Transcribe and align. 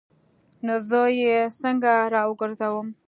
نو 0.65 0.75
زه 0.89 1.01
یې 1.21 1.35
څنګه 1.61 1.93
راوګرځوم؟ 2.13 2.87